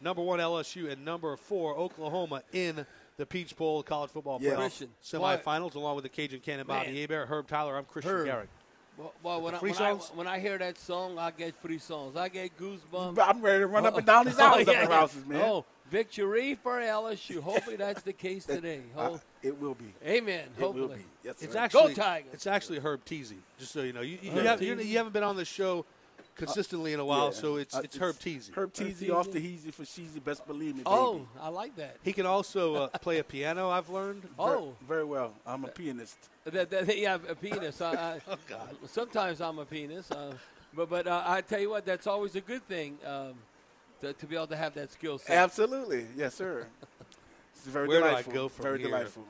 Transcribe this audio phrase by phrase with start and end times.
[0.00, 4.52] Number one LSU and number four Oklahoma in the Peach Bowl college football Yeah.
[4.54, 6.96] playoff semifinals, along with the Cajun Cannon, Bobby Man.
[6.96, 7.76] Hebert, Herb Tyler.
[7.76, 8.26] I'm Christian Herb.
[8.26, 8.48] Garrick.
[8.96, 12.16] Well, well when, I, when, I, when I hear that song, I get free songs.
[12.16, 13.18] I get goosebumps.
[13.22, 14.72] I'm ready to run up and down these houses, yeah.
[14.74, 15.40] up in houses, man.
[15.42, 17.40] Oh, victory for LSU.
[17.40, 18.80] Hopefully that's the case today.
[18.96, 19.92] Uh, Ho- it will be.
[20.06, 20.44] Amen.
[20.56, 20.96] It will Hopefully.
[20.98, 21.04] be.
[21.24, 21.58] Yes, It's sir.
[21.58, 22.30] actually Tigers.
[22.32, 23.36] It's actually Herb Teasy.
[23.58, 24.88] Just so you know, you, you, Herb have, you're- Teasy?
[24.88, 25.84] you haven't been on the show
[26.36, 27.30] consistently in a while, Yeah.
[27.40, 28.52] so it's Uh, it's Herb Teasy.
[28.54, 29.14] Herb Teasy Teasy.
[29.14, 30.22] off the Heezy for Sheezy.
[30.22, 30.86] Best believe me, baby.
[30.86, 31.96] Oh, I like that.
[32.02, 33.68] He can also uh, play a piano.
[33.70, 34.28] I've learned.
[34.38, 35.34] Oh, very well.
[35.46, 36.16] I'm a pianist.
[36.44, 37.80] that, that, yeah, a penis.
[37.80, 38.76] I, I, Oh God.
[38.86, 40.32] Sometimes I'm a penis, uh,
[40.74, 43.34] but but uh, I tell you what, that's always a good thing um,
[44.00, 45.36] to, to be able to have that skill set.
[45.36, 46.66] Absolutely, yes, sir.
[47.62, 48.88] It's very Where do I go from very here?
[48.88, 49.24] delightful.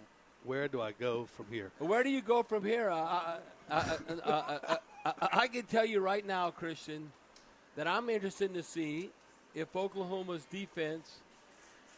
[0.45, 1.73] Where do I go from here?
[1.81, 2.89] Where do you go from here?
[2.89, 3.39] Uh, I,
[3.71, 7.11] I, I, I, I, I, I can tell you right now, Christian,
[7.77, 9.11] that I'm interested to see
[9.55, 11.19] if Oklahoma's defense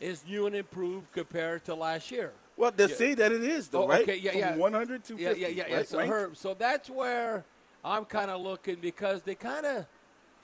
[0.00, 2.32] is new and improved compared to last year.
[2.56, 4.02] Well, they see that it is, though, Oh, right?
[4.02, 4.56] okay, yeah, From yeah.
[4.56, 5.22] 100 to 50.
[5.22, 5.64] Yeah, yeah, yeah.
[5.68, 5.76] yeah.
[5.76, 5.88] right?
[5.88, 7.44] So, Herb, so that's where
[7.84, 9.86] I'm kind of looking because they kind of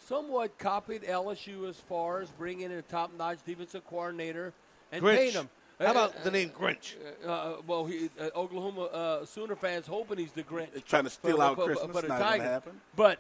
[0.07, 4.53] somewhat copied LSU as far as bringing in a top-notch defensive coordinator
[4.91, 5.49] and paying Grinch.
[5.81, 5.87] Him.
[5.87, 6.95] How about the name Grinch?
[7.27, 10.73] Uh, well, he, uh, Oklahoma uh, Sooner fans hoping he's the Grinch.
[10.73, 11.97] They're trying to steal for, out for, Christmas.
[11.97, 12.81] for the Not gonna happen.
[12.97, 13.19] But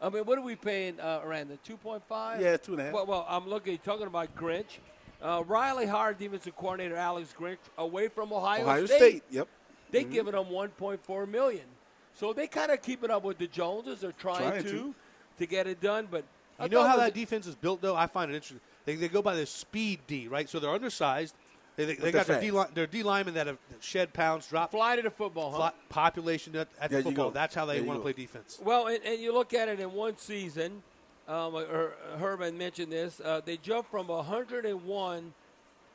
[0.00, 1.58] I mean, what are we paying, uh, Randa?
[1.64, 2.40] Two point five.
[2.40, 2.94] Yeah, two and a half.
[2.94, 3.78] Well, well, I'm looking.
[3.78, 4.78] Talking about Grinch.
[5.20, 9.24] Uh, Riley hired defensive coordinator Alex Grinch away from Ohio, Ohio State.
[9.30, 9.48] Yep.
[9.90, 11.64] They giving him 1.4 million.
[12.14, 14.00] So they kind of keeping up with the Joneses.
[14.00, 14.94] They're trying, Trying to, to.
[15.38, 16.08] to get it done.
[16.10, 16.24] But
[16.58, 17.96] I You know how that defense is built, though.
[17.96, 18.60] I find it interesting.
[18.84, 20.48] They, they go by the speed D, right?
[20.48, 21.34] So they're undersized.
[21.78, 22.40] They, they, they they're got their.
[22.40, 25.70] D, line, their D linemen that have shed pounds, dropped fly to the football, huh?
[25.88, 27.30] population at, at There football.
[27.30, 28.58] That's how they There want to play defense.
[28.60, 30.82] Well, and, and you look at it in one season.
[31.28, 31.54] Um,
[32.18, 33.20] Herman mentioned this.
[33.20, 35.32] Uh, they jumped from 101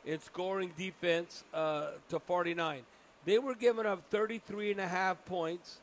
[0.06, 2.82] in scoring defense uh, to 49.
[3.26, 5.80] They were giving up 33 and a half points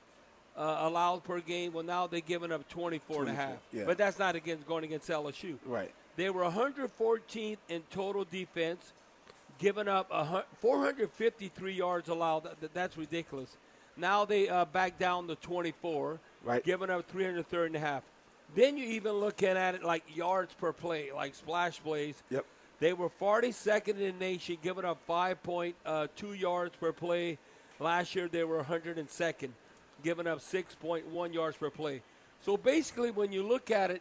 [0.56, 1.75] uh, allowed per game.
[1.75, 3.56] Well, now they're giving up 24 and a half.
[3.71, 3.84] yeah.
[3.84, 5.56] But that's not against going against LSU.
[5.66, 5.93] Right.
[6.16, 8.93] They were 114th in total defense,
[9.60, 10.10] giving up
[10.60, 12.48] 453 yards allowed.
[12.75, 13.56] That's ridiculous.
[13.97, 16.65] Now they uh, back down to 24, Right.
[16.65, 18.03] giving up 330 and a half.
[18.56, 22.21] Then you even looking at it like yards per play, like splash plays.
[22.31, 22.44] Yep.
[22.81, 27.38] They were 42nd in the nation, giving up 5.2 yards per play.
[27.78, 29.50] Last year they were 102nd,
[30.03, 32.03] giving up 6.1 yards per play.
[32.41, 34.00] So basically, when you look at it,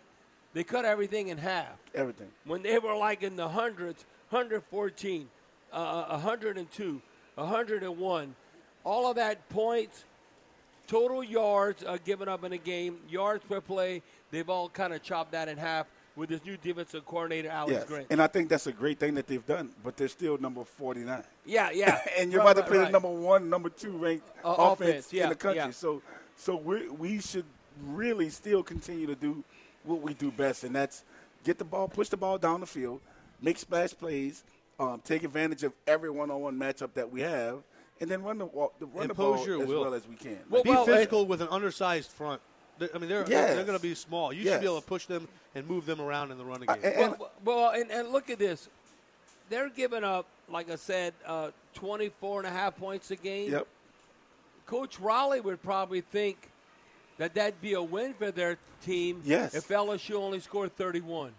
[0.53, 1.77] they cut everything in half.
[1.93, 2.29] Everything.
[2.45, 5.27] When they were like in the hundreds, 114,
[5.71, 7.01] uh, 102,
[7.35, 8.35] 101,
[8.83, 10.03] all of that points,
[10.87, 15.01] total yards uh, given up in a game, yards per play, they've all kind of
[15.03, 17.85] chopped that in half with this new defensive coordinator, Alex Yes.
[17.85, 18.07] Grant.
[18.09, 21.23] And I think that's a great thing that they've done, but they're still number 49.
[21.45, 22.01] Yeah, yeah.
[22.17, 22.85] and you're Right, about to play right.
[22.87, 25.57] the number one, number two ranked Uh, offense, offense, yeah, in the country.
[25.57, 25.71] yeah.
[25.71, 26.01] So,
[26.35, 27.45] so we we should
[27.85, 29.43] really still continue to do
[29.83, 31.03] what we do best, and that's
[31.45, 32.99] get the ball, push the ball down the field,
[33.41, 34.43] make splash plays,
[34.79, 37.57] um, take advantage of every one-on-one matchup that we have,
[37.99, 39.81] and then run the wa- the run the ball your as will.
[39.81, 40.39] well as we can.
[40.49, 42.41] Well, Be well, physical with an undersized front.
[42.93, 43.55] I mean, they're Yes.
[43.55, 44.31] they're going to be small.
[44.31, 44.53] You Yes.
[44.53, 46.93] should be able to push them and move them around in the running I- game.
[46.95, 48.69] and- Well, well and, and look at this.
[49.49, 53.51] They're giving up, like I said, uh, 24 and a half points a game.
[53.51, 53.67] yep.
[54.65, 56.37] Coach Riley would probably think
[57.17, 59.55] that that'd be a win for their team Yes.
[59.55, 61.33] if LSU only scored 31.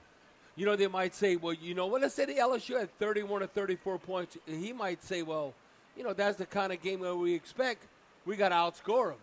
[0.57, 2.03] You know, they might say, well, you know what?
[2.03, 4.37] Let's say the LSU had 31 or 34 points.
[4.47, 5.55] And he might say, well,
[5.97, 7.87] you know, that's the kind of game that we expect.
[8.27, 9.19] We got to outscore them.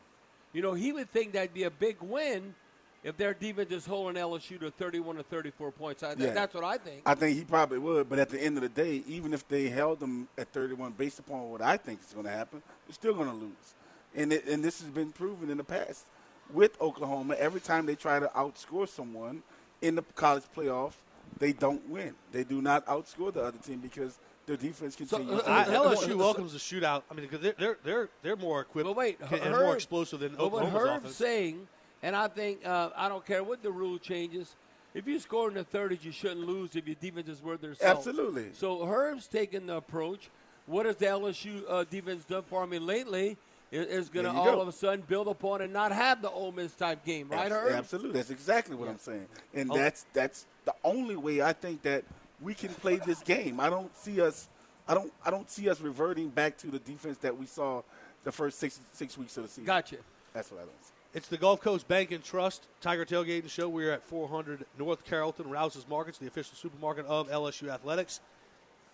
[0.53, 2.55] You know, he would think that'd be a big win
[3.03, 6.03] if their defense is holding LSU to 31 or 34 points.
[6.03, 6.31] I, Yeah.
[6.31, 7.03] That's what I think.
[7.05, 9.69] I think he probably would, but at the end of the day, even if they
[9.69, 13.13] held them at 31, based upon what I think is going to happen, they're still
[13.13, 13.75] going to lose.
[14.15, 16.05] And it, and this has been proven in the past
[16.51, 17.35] with Oklahoma.
[17.37, 19.43] Every time they try to outscore someone
[19.81, 20.95] in the college playoffs,
[21.39, 22.13] they don't win.
[22.31, 25.41] They do not outscore the other team because their defense continues.
[25.41, 27.03] uh, I, to LSU welcomes the shootout.
[27.11, 30.19] I mean, because they're they're they're they're more equipped But wait, and Herb- more explosive
[30.21, 31.15] than But what Oklahoma's Herb's offense.
[31.15, 31.67] saying,
[32.03, 34.55] and I think uh, I don't care what the rule changes.
[34.93, 37.75] if you score in the 30s, you shouldn't lose if your defense is worth their
[37.75, 37.97] salt.
[37.97, 38.53] Absolutely.
[38.53, 40.29] So Herb's taking the approach.
[40.65, 43.37] What has the LSU uh, defense done for me lately?
[43.69, 44.61] Is, is going to all go.
[44.61, 47.53] of a sudden build upon and not have the Ole Miss type game, right, Abs-
[47.53, 47.71] Herb?
[47.73, 48.13] Absolutely.
[48.13, 49.25] That's exactly what I'm saying.
[49.53, 49.75] And Oh.
[49.75, 52.03] that's that's the only way I think that
[52.41, 53.59] we can play this game.
[53.61, 54.49] I don't see us
[54.85, 57.81] I don't I don't see us reverting back to the defense that we saw
[58.25, 59.63] the first six six weeks of the season.
[59.63, 59.95] Gotcha.
[60.33, 60.91] That's what I don't see.
[61.13, 63.69] It's the Gulf Coast Bank and Trust Tiger Tailgating Show.
[63.69, 68.19] We're at 400 North Carrollton, Rouse's Markets, the official supermarket of LSU Athletics.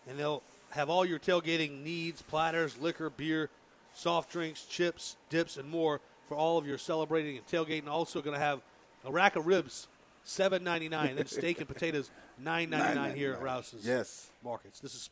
[0.07, 3.49] And they'll have all your tailgating needs platters, liquor, beer,
[3.95, 7.87] soft drinks, chips, dips, and more for all of your celebrating and tailgating.
[7.87, 8.61] Also, going to have
[9.05, 9.87] a rack of ribs,
[10.23, 14.29] seven ninety nine, then steak and potatoes, nine ninety nine here at Rouse's Yes.
[14.43, 14.79] Markets.
[14.79, 15.09] This is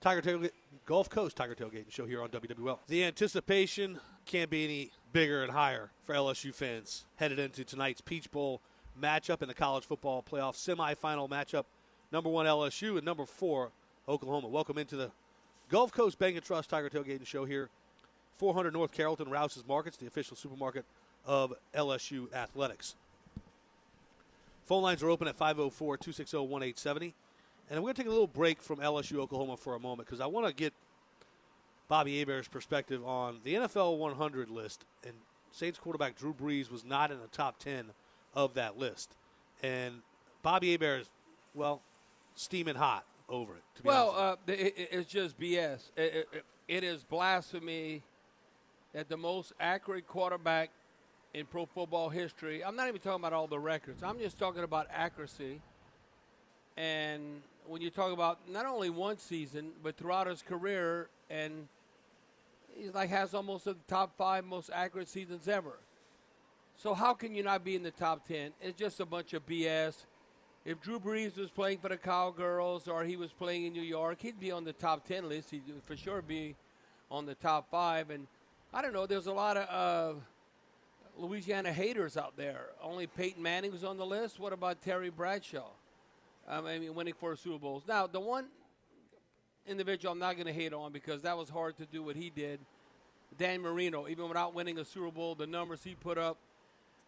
[0.00, 0.50] Tiger Tailgate,
[0.86, 2.78] Gulf Coast Tiger Tailgating Show here on WWL.
[2.88, 8.30] The anticipation can't be any bigger and higher for LSU fans headed into tonight's Peach
[8.30, 8.60] Bowl
[9.00, 11.64] matchup in the college football playoff semifinal matchup.
[12.12, 13.70] Number one LSU and number four
[14.08, 14.48] Oklahoma.
[14.48, 15.10] Welcome into the
[15.70, 17.70] Gulf Coast Bank and Trust Tiger Tailgating Show here.
[18.36, 20.84] 400 North Carrollton, Rouse's Markets, the official supermarket
[21.24, 22.96] of LSU Athletics.
[24.66, 27.14] Phone lines are open at 504 260 1870.
[27.68, 30.20] And I'm going to take a little break from LSU Oklahoma for a moment because
[30.20, 30.72] I want to get
[31.88, 34.84] Bobby Hebert's perspective on the NFL 100 list.
[35.04, 35.14] And
[35.50, 37.86] Saints quarterback Drew Brees was not in the top 10
[38.34, 39.16] of that list.
[39.62, 39.96] And
[40.42, 41.10] Bobby Hebert is,
[41.54, 41.80] well,
[42.34, 43.62] steaming hot over it.
[43.76, 45.90] To be Well, uh, it- it's just BS.
[45.96, 48.02] It, it- it is blasphemy
[48.94, 50.70] that the most accurate quarterback
[51.34, 52.64] in pro football history.
[52.64, 54.02] I'm not even talking about all the records.
[54.02, 55.60] I'm just talking about accuracy.
[56.76, 61.68] And when you talk about not only one season but throughout his career, and
[62.76, 65.78] he's like has almost the top five most accurate seasons ever.
[66.76, 68.52] So how can you not be in the top ten?
[68.60, 70.06] It's just a bunch of BS.
[70.64, 74.18] If Drew Brees was playing for the Cowgirls or he was playing in New York,
[74.22, 75.50] he'd be on the top 10 list.
[75.50, 76.56] He'd for sure be
[77.10, 78.08] on the top five.
[78.08, 78.26] And
[78.72, 80.20] I don't know, there's a lot of uh,
[81.16, 82.66] Louisiana haters out there.
[82.82, 84.40] Only Peyton Manning was on the list.
[84.40, 85.70] What about Terry Bradshaw?
[86.48, 87.84] Um, I mean, winning four Super Bowls.
[87.88, 88.46] Now, the one
[89.66, 92.30] individual I'm not going to hate on because that was hard to do what he
[92.30, 92.60] did,
[93.38, 96.36] Dan Marino, even without winning a Super Bowl, the numbers he put up,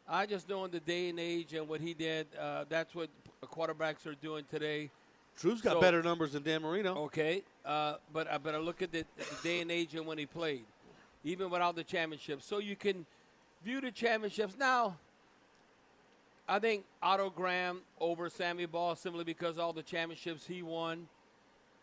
[0.08, 3.10] I just know in the day and age and what he did, uh, that's what
[3.44, 4.90] quarterbacks are doing today.
[5.38, 6.96] Drew's got so- better numbers than Dan Marino.
[7.04, 10.26] Okay, uh, but I better look at the, the day and age and when he
[10.26, 10.64] played,
[11.24, 12.42] even without the championship.
[12.42, 13.04] So you can
[13.66, 14.96] view the championships now.
[16.48, 21.08] I think Otto Graham over Sammy Baugh simply because all the championships he won.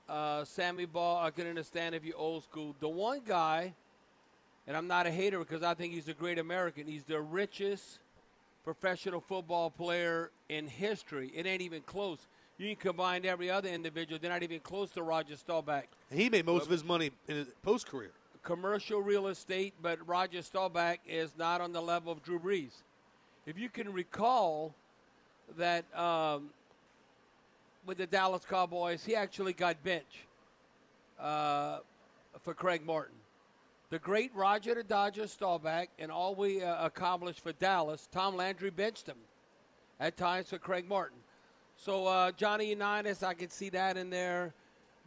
[0.07, 2.73] Uh, Sammy Baugh, I can understand if you're old school.
[2.79, 3.73] The one guy,
[4.65, 6.87] and I'm not a hater because I think he's a great American.
[6.87, 7.99] He's the richest
[8.63, 11.33] professional football player in history.
[11.35, 12.19] It ain't even close.
[12.57, 14.19] You can combine every other individual.
[14.21, 15.87] They're not even close to Roger Staubach.
[16.09, 18.11] He made most of his money in his post career.
[18.43, 22.73] Commercial real estate, but Roger Staubach is not on the level of Drew Brees.
[23.45, 24.75] If you can recall
[25.57, 26.49] that um,
[27.85, 30.25] with the Dallas Cowboys, he actually got bench
[31.19, 31.79] uh,
[32.41, 33.15] for Craig Morton.
[33.89, 38.71] The great Roger the Dodger Staubach, and all we uh, accomplished for Dallas, Tom Landry
[38.71, 39.17] benched him
[40.01, 41.17] at times for Craig Morton.
[41.77, 44.53] So uh, Johnny Unitas, I could see that in there.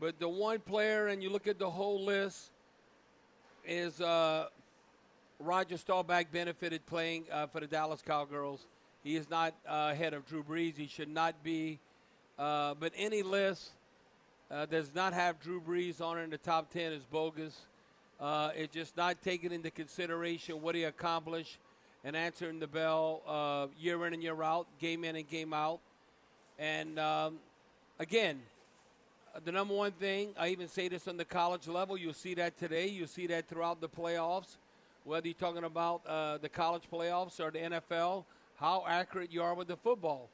[0.00, 2.50] But the one player, and you look at the whole list,
[3.66, 4.46] is uh,
[5.38, 8.66] Roger Staubach benefited playing uh, for the Dallas Cowgirls.
[9.02, 10.76] He is not uh, ahead of Drew Brees.
[10.76, 11.78] He should not be.
[12.38, 13.70] Uh, but any list
[14.50, 17.56] uh, does not have Drew Brees on in the top 10 is bogus.
[18.20, 21.58] It's just not taking into consideration what he accomplished
[22.04, 25.80] and answering the bell year in and year out, game in and game out.
[26.58, 27.38] And um,
[27.98, 28.40] again,
[29.44, 32.58] the number one thing, I even say this on the college level, you'll see that
[32.58, 34.56] today, you'll see that throughout the playoffs,
[35.04, 38.24] whether you're talking about uh, the college playoffs or the NFL,
[38.56, 40.28] how accurate you are with the football.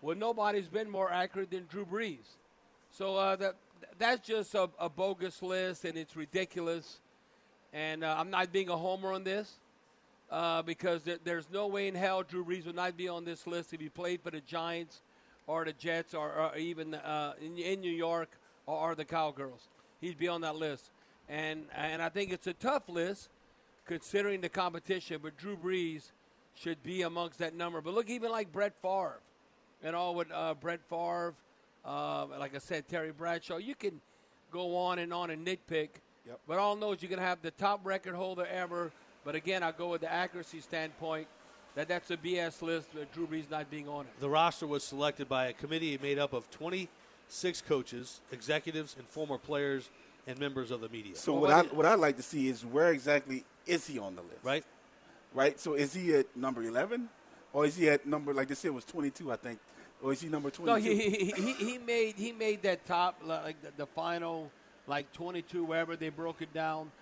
[0.00, 2.36] Well, nobody's been more accurate than Drew Brees.
[2.90, 3.56] So uh, that,
[3.98, 7.00] that's just a, a bogus list, and it's ridiculous.
[7.72, 9.52] And uh, I'm not being a homer on this
[10.30, 13.46] uh, because there, there's no way in hell Drew Brees would not be on this
[13.46, 15.02] list if he played for the Giants
[15.46, 18.30] or the Jets or, or even uh, in, in New York
[18.66, 19.68] or, or the Cowgirls.
[20.00, 20.90] He'd be on that list.
[21.28, 23.30] And, and I think it's a tough list
[23.86, 26.10] considering the competition, but Drew Brees
[26.54, 27.80] should be amongst that number.
[27.80, 29.20] But look, even like Brett Favre
[29.82, 31.34] and all with uh, Brett Favre,
[31.84, 34.00] uh, like I said, Terry Bradshaw, you can
[34.50, 35.88] go on and on and nitpick.
[36.26, 36.40] Yep.
[36.48, 38.90] But all knows you're going to have the top record holder ever.
[39.24, 41.28] But again, I'll go with the accuracy standpoint.
[41.74, 42.88] that that's a BS list.
[43.12, 44.20] Drew Brees not being on it.
[44.20, 46.50] The roster was selected by a committee made up of
[47.28, 49.88] 26 coaches, executives, and former players
[50.26, 51.16] and members of the media.
[51.16, 53.98] So Well, what what I what I'd like to see is where exactly is he
[53.98, 54.38] on the list?
[54.42, 54.64] right?
[55.34, 55.58] Right.
[55.60, 57.08] So is he at number eleven,
[57.52, 59.30] or is he at number like they said it was twenty two?
[59.32, 59.58] I think,
[60.02, 63.20] or is he number twenty No, he, he, he, he made he made that top
[63.24, 64.50] like the, the final
[64.88, 66.92] like 22 wherever they broke it down.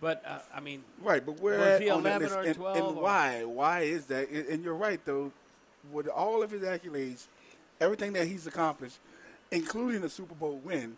[0.00, 2.56] But uh, I mean, Right, but where Was he on that 11 list, or and,
[2.56, 3.44] 12 and or- why?
[3.44, 4.30] Why is that?
[4.30, 5.30] And and you're right though,
[5.92, 7.26] with all of his accolades,
[7.80, 8.98] everything that he's accomplished,
[9.50, 10.96] including the Super Bowl win,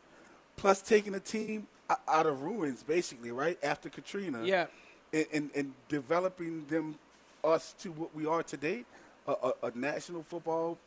[0.56, 1.66] plus taking a team
[2.08, 4.42] out of ruins, basically, right after Katrina.
[4.44, 4.66] Yeah.
[5.12, 6.96] and, and, and developing them
[7.44, 8.84] us to what we are today,
[9.26, 10.78] a, a, a national football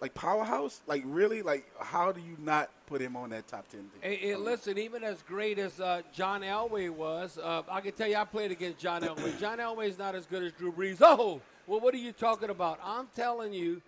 [0.00, 0.80] like powerhouse.
[0.86, 3.80] Like really, like how do you not put him on that top ten?
[3.80, 3.90] Thing?
[4.00, 8.08] Hey, hey, listen, even as great as uh, John Elway was, uh, I can tell
[8.08, 9.38] you I played against John Elway.
[9.40, 10.98] John Elway is not as good as Drew Brees.
[11.00, 12.78] Oh, well, what are you talking about?
[12.84, 13.80] I'm telling you,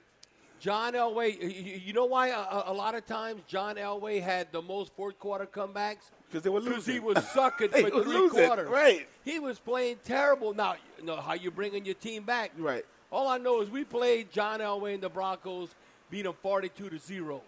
[0.60, 1.84] John Elway.
[1.86, 5.46] You, know why a, a- lot of times John Elway had the most fourth quarter
[5.46, 6.10] comebacks?
[6.32, 8.68] 'Cause they were Because he was sucking for three losing, quarters.
[8.68, 9.06] right.
[9.24, 10.54] He was playing terrible.
[10.54, 12.50] Now, you know how you bringing your team back.
[12.58, 12.84] Right.
[13.12, 15.70] All I know is we played John Elway and the Broncos,
[16.10, 17.40] beat them 42 to 0.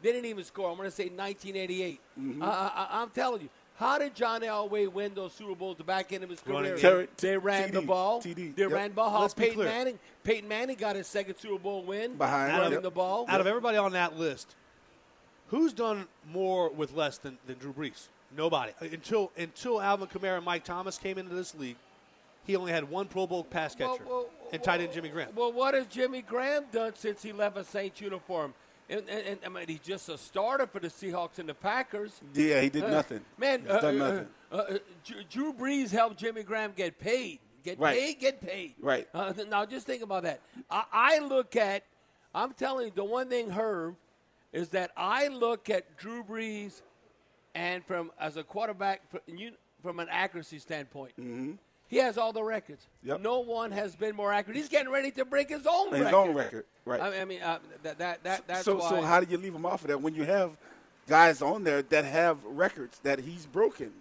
[0.00, 0.70] They didn't even score.
[0.70, 2.00] I'm going to say 1988.
[2.18, 2.42] Mm-hmm.
[2.42, 6.12] I, I, I'm telling you, how did John Elway win those Super Bowls the back
[6.12, 6.62] end of his career?
[6.74, 6.78] game.
[6.78, 8.22] Terry- they ran TD, the ball.
[8.22, 8.70] TD, They yep.
[8.72, 9.10] ran the ball.
[9.10, 9.68] How Let's be Peyton clear.
[9.68, 9.98] Manning?
[10.24, 12.14] Peyton Manning got his second Super Bowl win.
[12.14, 12.82] Behind running yep.
[12.82, 13.24] the ball.
[13.28, 14.54] Out of everybody on that list,
[15.48, 18.08] who's done more with less than, than Drew Brees?
[18.36, 18.72] Nobody.
[18.80, 21.76] Until until Alvin Kamara and Mike Thomas came into this league,
[22.46, 25.28] he only had one Pro Bowl pass Well, catcher well, and tight end Jimmy Graham.
[25.34, 28.54] Well, what has Jimmy Graham done since he left a Saints uniform?
[28.92, 32.20] And, and, and I mean, he's just a starter for the Seahawks and the Packers.
[32.34, 33.20] Yeah, he did Uh, nothing.
[33.38, 34.28] Man, He's uh, done uh, nothing.
[34.52, 34.78] Uh, uh,
[35.30, 37.38] Drew- Brees helped Jimmy Graham get paid.
[37.64, 37.96] Get Right.
[37.98, 38.74] paid, get paid.
[38.80, 39.08] Right.
[39.14, 40.40] Uh, now, just think about that.
[40.70, 41.84] I, I look at,
[42.34, 43.94] I'm telling you, the one thing, Herb,
[44.52, 46.82] is that I look at Drew Brees
[47.54, 51.12] and from as a quarterback, fr- you, from an accuracy standpoint,
[51.92, 52.86] he has all the records.
[53.04, 53.20] Yep.
[53.20, 54.56] No one has been more accurate.
[54.56, 56.16] He's getting ready to break his own his record.
[56.16, 57.02] own record, right?
[57.02, 58.88] I, mean, uh, that, that, that, that's so, why.
[58.88, 60.56] so how do you leave him off of that when you have
[61.06, 63.92] guys on there that have records that he's broken?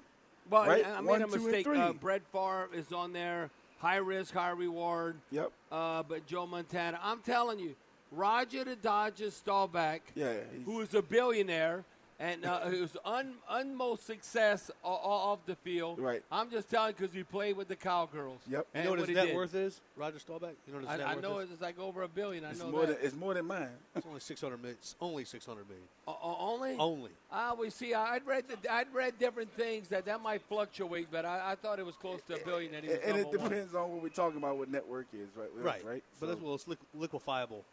[0.49, 0.87] Well, right?
[0.87, 1.67] I, I made a mistake.
[1.67, 3.49] Uh, Brett Favre is on there.
[3.79, 5.17] High risk, high reward.
[5.29, 5.51] Yep.
[5.69, 7.75] Uh, but Joe Montana, I'm telling you,
[8.13, 11.83] Roger the Dodgers Staubach, Yeah, who is a billionaire
[12.21, 15.97] and uh, was un, unmost success o- o- off the field.
[15.99, 16.21] Right.
[16.31, 18.39] I'm just telling you because he played with the Cowgirls.
[18.47, 18.59] Yep.
[18.59, 19.35] You And know what his net did.
[19.35, 20.53] worth is, Roger Staubach?
[20.67, 21.51] You know what his I, net I worth know is?
[21.51, 22.45] it's like over a billion.
[22.45, 22.97] I It's know more that.
[22.99, 23.69] than it's more than mine.
[23.95, 24.77] It's only 600 million.
[24.79, 25.85] It's only 600 million.
[26.07, 26.75] O- o- only.
[26.77, 27.11] Only.
[27.31, 27.93] I always see.
[27.95, 28.43] I'd read.
[28.47, 31.95] The, I'd read different things that that might fluctuate, but I, I thought it was
[31.95, 32.71] close to a billion.
[32.73, 33.49] That he was and it number one.
[33.49, 34.57] depends on what we're talking about.
[34.57, 35.49] What network is, right?
[35.55, 35.83] Right.
[35.85, 36.03] Right.
[36.19, 37.63] But So- that's well, it's liq- liquefiable.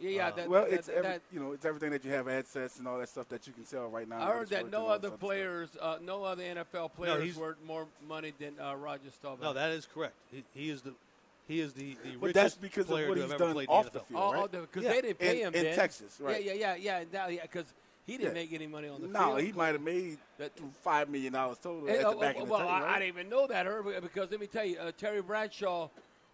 [0.00, 0.30] Yeah, yeah.
[0.30, 2.78] That, well, that, it's that, every, that- you know, it's everything that you have assets
[2.78, 4.20] and all that stuff that you can sell right now.
[4.22, 8.32] I heard that no other players, uh, no other NFL players he's- worth more money
[8.38, 9.42] than uh, Roger Staubach.
[9.42, 10.14] No, that is correct.
[10.30, 10.94] He, he is the
[11.48, 13.44] he is the, the But richest that's because of player what to he's have ever
[13.46, 14.04] done played off in the NFL.
[14.08, 14.20] field.
[14.20, 14.50] all, right?
[14.52, 14.88] because Yeah.
[14.90, 15.74] they didn't pay In- him in then.
[15.76, 16.44] Texas, right.
[16.44, 17.28] Yeah, yeah, yeah, yeah.
[17.28, 17.64] Yeah, because
[18.06, 18.42] he didn't Yeah.
[18.42, 19.40] make any money on the No, field.
[19.40, 20.52] he might have made That-
[20.82, 22.94] five million dollars total Eh, at uh, the back well, in the well, day, I.
[22.96, 25.88] I didn't even know that, Herb, because let me tell you, uh, Terry Bradshaw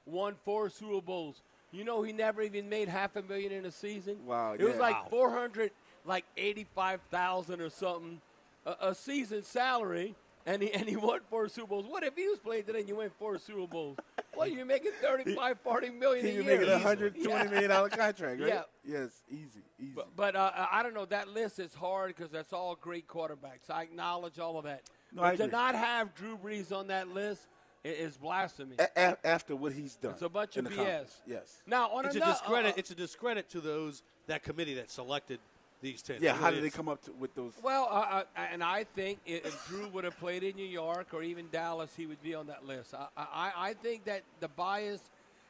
[0.04, 1.36] won four Super Bowls.
[1.74, 4.24] You know, he never even made half a million in a season.
[4.24, 5.06] Wow, It was like Wow.
[5.10, 5.72] four hundred,
[6.04, 8.20] like eighty-five thousand or something,
[8.64, 10.14] a, a season salary,
[10.46, 11.86] and he and he won four Super Bowls.
[11.86, 13.98] What if he was playing today and you win four Super Bowls?
[14.36, 16.58] Well, you're making 35, 40 million He a was year.
[16.58, 16.82] making a easily.
[16.82, 17.50] hundred twenty Yeah.
[17.50, 18.48] million dollar contract, right?
[18.48, 18.62] Yeah.
[18.84, 19.92] Yes, easy, easy.
[19.96, 21.06] But, but uh, I don't know.
[21.06, 23.68] That list is hard because that's all great quarterbacks.
[23.70, 24.82] I acknowledge all of that.
[25.12, 25.52] No, but I to agree.
[25.52, 27.46] not have Drew Brees on that list
[27.84, 28.76] i- is blasphemy.
[28.78, 30.76] A- a- after what he's done, It's a bunch of BS.
[30.76, 31.62] conference, Yes.
[31.66, 32.72] Now, on It's a ano- discredit.
[32.74, 35.38] uh, it's a discredit to those that committee that selected
[35.80, 36.22] these ten.
[36.22, 36.30] Yeah.
[36.30, 37.52] It How really did they come up to, with those?
[37.62, 41.12] well, uh, uh, and I think i- if Drew would have played in New York
[41.12, 42.94] or even Dallas, he would be on that list.
[42.94, 45.02] I, I, I think that the bias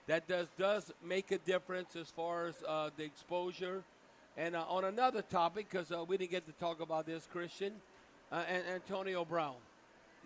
[0.07, 3.85] that does does make a difference as far as uh, the exposure.
[4.37, 7.81] And uh, on another topic, because uh, we didn't get to talk about this, Christian,
[8.33, 9.55] uh, and Antonio Brown.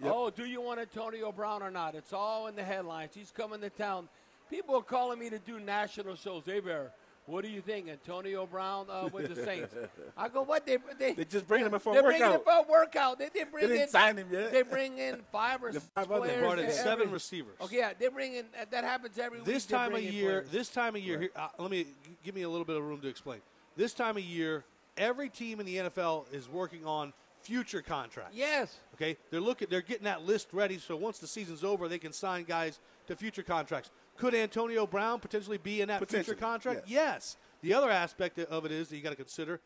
[0.02, 0.12] Yep.
[0.14, 1.94] Oh, do you want Antonio Brown or not?
[1.94, 3.12] It's all in the headlines.
[3.14, 4.08] He's coming to town.
[4.50, 6.44] People are calling me to do national shows.
[6.46, 6.92] Hey, Bear,
[7.26, 9.74] what do you think, Antonio Brown uh, with the Saints?
[10.16, 10.64] I go, what?
[10.64, 13.18] They they, They just bring him in for a they bring him for a workout.
[13.18, 14.50] They, they bring didn't in sign him yet.
[14.52, 16.34] They bring in five or The six five players.
[16.34, 17.56] They brought in every- seven receivers.
[17.60, 18.46] Okay, yeah, they bring in.
[18.70, 19.68] That happens every This week.
[19.68, 21.86] they time of year, this time of year, here, uh, let me
[22.24, 23.40] give me a little bit of room to explain.
[23.76, 24.64] This time of year,
[24.96, 28.36] every team in the NFL is working on future contracts.
[28.36, 28.76] Yes.
[28.94, 32.12] Okay, they're looking, they're getting that list ready, so once the season's over, they can
[32.12, 33.90] sign guys to future contracts.
[34.16, 36.82] Could Antonio Brown potentially be in that future contract?
[36.86, 36.98] yes.
[36.98, 37.36] Yes.
[37.60, 39.60] The other aspect of it is that you got to consider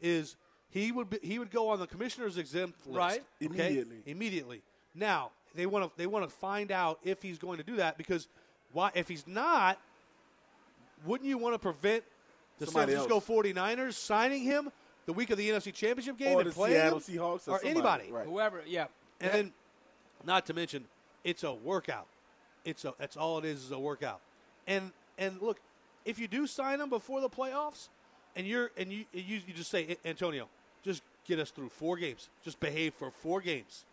[0.00, 0.36] is
[0.70, 3.22] he would be, he would go on the commissioner's exempt list Right.
[3.42, 3.54] okay?
[3.68, 3.96] Immediately.
[4.06, 4.62] Immediately.
[4.94, 7.96] Now they want to they want to find out if he's going to do that
[7.96, 8.28] because
[8.72, 9.78] why if he's not,
[11.06, 12.04] wouldn't you want to prevent
[12.58, 13.46] the Somebody San Francisco else.
[13.54, 14.70] 49ers signing him
[15.06, 17.18] the week of the NFC Championship game Or and the playing Seattle him?
[17.18, 18.10] Seahawks or or anybody?
[18.10, 18.26] right.
[18.26, 18.86] Whoever, yeah.
[19.20, 19.52] And then,
[20.24, 20.84] not to mention,
[21.24, 22.06] it's a workout.
[22.64, 24.20] It's a that's all it is is a workout.
[24.66, 25.58] And and look,
[26.04, 27.88] if you do sign him before the playoffs,
[28.36, 30.48] and you're and you you, you just say Antonio,
[30.82, 32.28] just get us through four games.
[32.44, 33.84] Just behave for four games.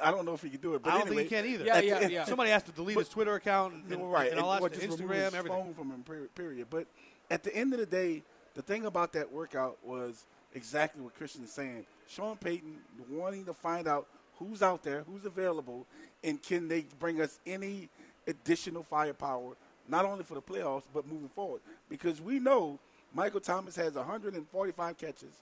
[0.00, 1.46] I don't know if he can do it, but I don't anyway, think he can
[1.46, 1.64] either.
[1.64, 2.24] Yeah, yeah, yeah.
[2.24, 4.78] Somebody has to delete his Twitter account and, Yeah, and, right, and all or that,
[4.80, 5.64] just remove Instagram, his everything.
[5.64, 6.02] phone from him.
[6.04, 6.66] Period, period.
[6.70, 6.86] But
[7.30, 8.22] at the end of the day,
[8.54, 11.86] the thing about that workout was exactly what Christian is saying.
[12.08, 12.76] Sean Payton
[13.10, 14.06] wanting to find out
[14.36, 15.86] who's out there, who's available,
[16.24, 17.88] and can they bring us any
[18.26, 19.54] additional firepower,
[19.88, 21.60] not only for the playoffs but moving forward.
[21.88, 22.78] Because we know
[23.14, 25.34] Michael Thomas has 145 catches.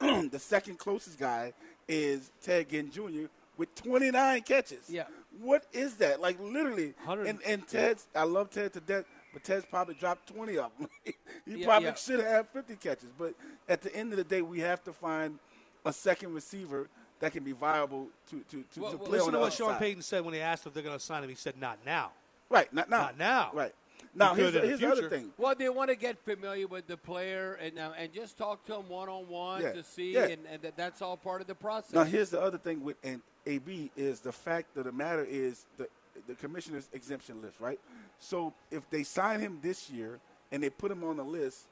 [0.30, 1.52] the second closest guy
[1.88, 3.26] is Ted Ginn Jr.
[3.56, 4.88] with 29 catches.
[4.88, 5.04] Yeah.
[5.40, 6.20] What is that?
[6.20, 8.06] Like literally, 100 and and Ted's.
[8.14, 10.88] I love Ted to death, but Ted's probably dropped 20 of them.
[11.46, 11.94] he Yeah, probably yeah.
[11.94, 13.08] should have had 50 catches.
[13.18, 13.34] But
[13.68, 15.38] at the end of the day, we have to find
[15.84, 16.88] a second receiver
[17.20, 19.52] that can be viable to to, to, Well, to well, play Listen on to what
[19.52, 19.78] Sean.
[19.78, 21.28] Payton said when he asked if they're going to sign him.
[21.28, 22.10] He said, "Not now."
[22.50, 22.98] Right, not now.
[23.02, 23.50] Not now.
[23.54, 23.74] Right.
[24.14, 25.10] Now He here's, the, in the here's the other future.
[25.16, 25.32] thing.
[25.38, 28.74] Well, they want to get familiar with the player and uh, and just talk to
[28.76, 30.24] him one on one to see, yeah.
[30.24, 31.94] and, and that, that's all part of the process.
[31.94, 35.64] Now here's the other thing with and AB is the fact of the matter is
[35.78, 35.88] the
[36.26, 37.80] the commissioner's exemption list, right?
[38.18, 40.20] So if they sign him this year
[40.52, 41.66] and they put him on the list,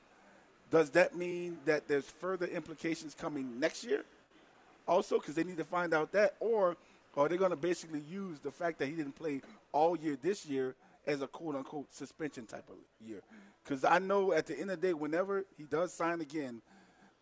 [0.70, 4.04] does that mean that there's further implications coming next year?
[4.88, 6.76] Also, because they need to find out that, or
[7.16, 10.46] are they going to basically use the fact that he didn't play all year this
[10.46, 10.74] year
[11.06, 13.20] as a quote unquote suspension type of year?
[13.62, 16.62] Because I know at the end of the day, whenever he does sign again,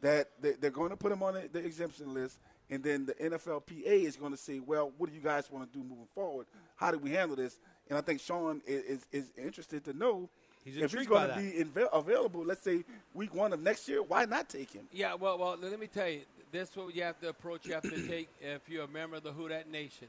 [0.00, 2.38] that they- they're going to put him on the, exemption list,
[2.70, 5.78] and then the NFLPA is going to say, well, what do you guys want to
[5.78, 6.46] do moving forward?
[6.76, 7.58] How do we handle this?
[7.88, 10.28] And I think Sean is, is, interested to know
[10.64, 14.24] if he's going to be inva- available, let's say week one of next year, why
[14.24, 14.84] not take him?
[14.92, 16.20] Yeah, well, well, let me tell you,
[16.52, 17.66] this is what you have to approach.
[17.66, 20.08] You have to take if you're a member of the Who Dat Nation,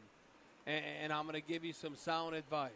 [0.68, 2.72] and, and I'm going to give you some sound advice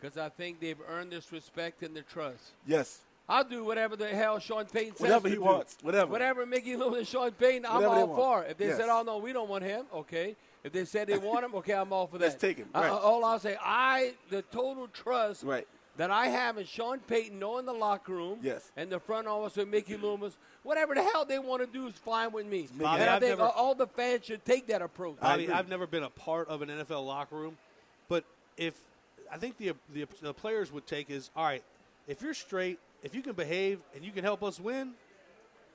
[0.00, 2.42] because I think they've earned this respect and the trust.
[2.66, 3.00] Yes.
[3.28, 5.00] I'll do whatever the hell Sean Payton says.
[5.02, 5.42] Whatever to he do.
[5.42, 6.10] wants, whatever.
[6.10, 8.44] Whatever Mickey Loomis and Sean Payton, I'm Whatever they all want.
[8.44, 8.50] for.
[8.50, 8.76] If they Yes.
[8.78, 10.34] said, "Oh no, we don't want him," okay.
[10.64, 12.24] If they said they want him, okay, I'm all for that.
[12.24, 12.90] Let's take him, right.
[12.90, 15.66] all I'll say, I the total trust Right.
[15.96, 18.70] That I have and Sean Payton, knowing the locker room, Yes.
[18.76, 21.94] and the front office with Mickey Loomis, whatever the hell they want to do is
[21.94, 22.68] fine with me.
[22.78, 25.16] Bobby, and I I've think never- all the fans should take that approach.
[25.20, 25.54] I Bobby, agree.
[25.54, 27.58] I've never been a part of an NFL locker room,
[28.08, 28.24] but
[28.56, 28.74] if
[29.30, 31.62] I think the, the the players would take is all right.
[32.08, 34.94] If you're straight, if you can behave and you can help us win,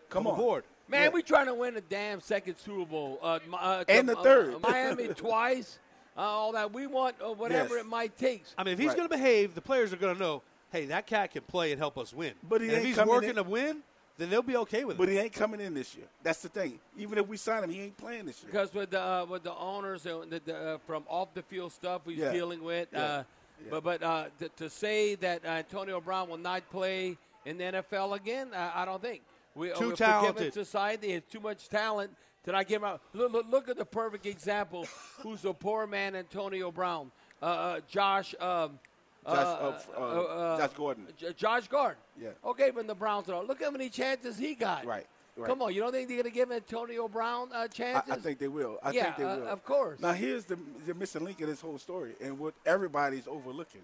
[0.09, 0.33] Come come on.
[0.39, 0.63] aboard.
[0.87, 1.09] Man, Yeah.
[1.09, 3.19] we trying to win the damn second Super Bowl.
[3.21, 4.61] Uh, uh, And the uh, third.
[4.61, 5.79] Miami twice.
[6.17, 7.85] Uh, all that we want, uh, whatever Yes.
[7.85, 8.43] it might take.
[8.57, 8.97] I mean, if he's Right.
[8.97, 11.79] going to behave, the players are going to know, hey, that cat can play and
[11.79, 12.33] help us win.
[12.43, 13.83] But he And if he's working in- to win,
[14.17, 15.07] then they'll be okay with But it.
[15.07, 16.05] But he ain't coming in this year.
[16.23, 16.79] That's the thing.
[16.97, 18.49] Even if we sign him, he ain't playing this year.
[18.51, 21.73] Because with the uh, with the owners and the, the, uh, from off the field
[21.73, 22.31] stuff he's Yeah.
[22.31, 23.03] dealing with, Yeah.
[23.03, 23.23] uh,
[23.61, 23.67] Yeah.
[23.71, 28.13] but but uh, to, to say that Antonio Brown will not play in the NFL
[28.15, 29.21] again, I, I don't think.
[29.53, 30.53] We, Too we're a talented.
[30.53, 33.01] society has too much talent to I give him out.
[33.13, 34.87] Look, look, look at the perfect example.
[35.19, 37.11] Who's the poor man, Antonio Brown?
[37.41, 38.33] Uh, uh, Josh.
[38.39, 38.79] Um,
[39.25, 41.07] Josh, uh, uh, uh, Josh Gordon.
[41.17, 41.97] J- Josh Gordon.
[42.21, 42.29] Yeah.
[42.43, 43.25] Okay, from the Browns.
[43.27, 43.41] though.
[43.41, 44.85] Look how many chances he got.
[44.85, 45.47] Right, right.
[45.47, 48.13] Come on, you don't think they're going to give Antonio Brown uh, I, chances?
[48.13, 48.77] I think they will.
[48.83, 49.47] I Yeah, think they uh, will.
[49.47, 49.99] of course.
[49.99, 53.81] Now here's the the missing link in this whole story, and what everybody's overlooking.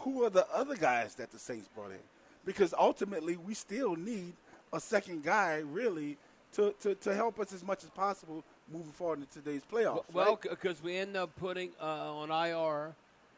[0.00, 1.98] Who are the other guys that the Saints brought in?
[2.44, 4.34] Because ultimately, we still need
[4.72, 6.18] a second guy, really,
[6.54, 10.04] to, to, to help us as much as possible moving forward in today's playoffs.
[10.12, 10.50] Well, right?
[10.50, 12.94] because we end up putting uh, on IR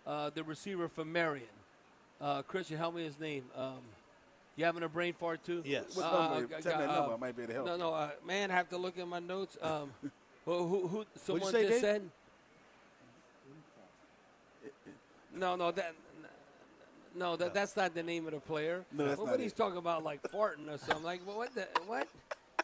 [0.07, 1.47] uh, the receiver from Marion.
[2.21, 3.45] Uh, Christian, help me his name.
[3.57, 3.79] Um,
[4.57, 5.63] you having a brain fart too?
[5.65, 5.97] Yes.
[5.97, 6.55] What Uh, number?
[6.57, 7.15] uh, Tell me that uh, number.
[7.15, 9.07] I might be able to help No, no, uh, man, I have to look at
[9.09, 9.57] my notes.
[9.63, 9.91] Um,
[10.47, 11.81] who, who, who, someone say, just Dave?
[11.81, 12.03] said.
[15.35, 15.95] No, no, that.
[17.15, 18.85] No, that, that's not the name of the player.
[18.93, 19.45] No, that's Well, not what it.
[19.45, 21.05] he's talking about, like farting or something.
[21.05, 21.55] Like, what?
[21.55, 22.09] The, what?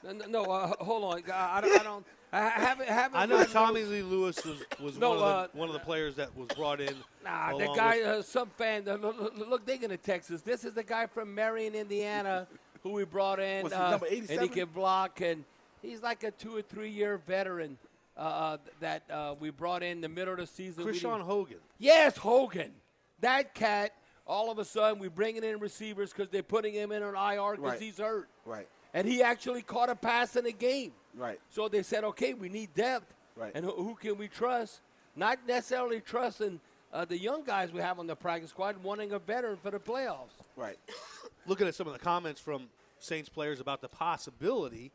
[0.02, 1.22] No, no, no uh, hold on.
[1.32, 1.80] I, I don't.
[1.80, 2.06] I don't.
[2.32, 2.88] I haven't.
[2.88, 3.85] haven't I know Tommy.
[3.85, 6.48] Lee Lewis was, was No, one, of the, uh, one of the players that was
[6.56, 6.94] brought in.
[7.24, 8.88] Nah, the guy, with- uh, some fan.
[8.88, 10.42] Uh, look, look, they're gonna Texas.
[10.42, 12.46] This is the guy from Marion, Indiana,
[12.82, 13.64] who we brought in.
[13.64, 15.44] Was uh, number and he can block, and
[15.82, 17.78] he's like a two or three year veteran
[18.16, 20.85] uh, that uh, we brought in the middle of the season.
[20.85, 21.59] Krishawn Hogan.
[21.78, 22.72] Yes, Hogan.
[23.20, 23.92] That cat
[24.26, 27.52] all of a sudden we're bringing in receivers because they're putting him in an IR
[27.52, 27.80] because Right.
[27.80, 28.28] he's hurt.
[28.44, 28.68] Right.
[28.96, 30.90] And he actually caught a pass in a game.
[31.14, 31.38] Right.
[31.50, 33.12] So they said, okay, we need depth.
[33.37, 33.52] Right.
[33.54, 34.80] And who, who can we trust?
[35.14, 36.59] Not necessarily trusting
[36.94, 39.78] uh, the young guys we have on the practice squad, wanting a veteran for the
[39.78, 40.32] playoffs.
[40.56, 40.78] Right.
[41.46, 44.90] looking at some of the comments from Saints players about the possibility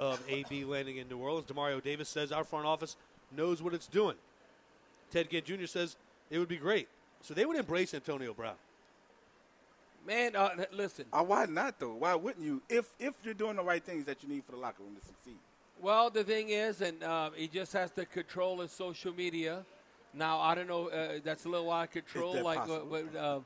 [0.00, 2.96] of AB landing in New Orleans, Demario Davis says our front office
[3.36, 4.16] knows what it's doing.
[5.12, 5.66] Ted Ginn Jr.
[5.66, 5.94] says
[6.30, 6.88] it would be great.
[7.22, 8.56] So they would embrace Antonio Brown.
[10.06, 11.04] Man, uh, listen.
[11.12, 11.94] Uh, why not though?
[11.94, 12.62] Why wouldn't you?
[12.68, 15.06] If if you're doing the right things that you need for the locker room to
[15.06, 15.36] succeed.
[15.80, 19.64] Well, the thing is, and uh, he just has to control his social media.
[20.12, 20.88] Now, I don't know.
[20.88, 22.42] Uh, that's a little out of control.
[22.42, 22.86] Like, possible?
[22.86, 23.40] what, what, uh,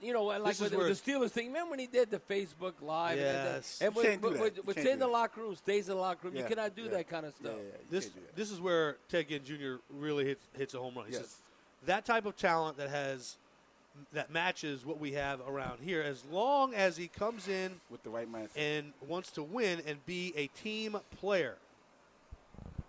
[0.00, 1.48] you know, like This with, with where- the Steelers thing.
[1.48, 3.12] Remember when he did the Facebook Live?
[3.18, 3.78] and- Yes.
[3.80, 4.40] And, You what- can't do what- that.
[4.42, 5.12] what- You what's can't in do the that.
[5.12, 6.36] locker room stays in the locker room.
[6.36, 6.90] Yeah, You cannot do yeah.
[6.90, 7.58] that kind of Yeah, stuff.
[7.60, 8.36] yeah, you This can't do that.
[8.36, 9.76] this is where Ted Ginn Jr.
[9.90, 11.06] really hits hits a home run.
[11.06, 11.22] He Yes.
[11.22, 11.36] says
[11.86, 13.36] that type of talent that has
[14.12, 18.10] that matches what we have around here, as long as he comes in with the
[18.10, 18.56] right mindset.
[18.56, 21.56] and wants to win and be a team player.